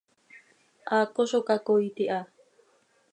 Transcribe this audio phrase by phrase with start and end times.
[0.93, 2.19] Haaco zo cacoiit iha.